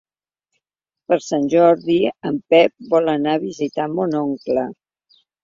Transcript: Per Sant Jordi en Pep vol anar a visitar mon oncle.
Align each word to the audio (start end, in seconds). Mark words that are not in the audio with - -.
Per 1.11 1.19
Sant 1.25 1.45
Jordi 1.53 1.97
en 2.31 2.39
Pep 2.55 2.73
vol 2.95 3.13
anar 3.15 3.37
a 3.37 3.43
visitar 3.45 3.87
mon 4.01 4.19
oncle. 4.25 4.67